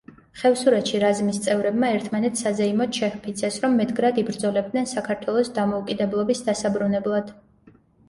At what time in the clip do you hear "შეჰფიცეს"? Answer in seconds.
3.01-3.61